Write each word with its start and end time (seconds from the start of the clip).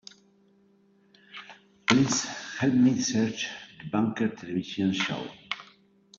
Please 1.85 2.23
help 2.57 2.73
me 2.73 2.99
search 2.99 3.49
The 3.83 3.87
Banker 3.91 4.29
television 4.29 4.93
show. 4.93 5.27